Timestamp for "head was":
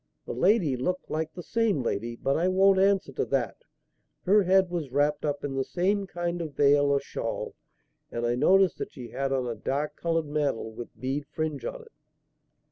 4.41-4.89